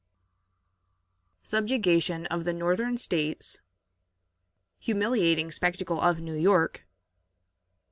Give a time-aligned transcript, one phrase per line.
[1.43, 3.59] Subjugation of the Northern States.
[4.79, 6.87] Humiliating Spectacle of New York.